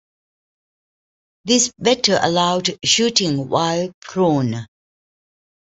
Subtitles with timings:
[1.45, 4.65] This better allowed shooting while prone.